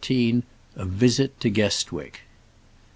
[0.09, 0.43] A
[0.77, 2.21] VISIT TO GUESTWICK.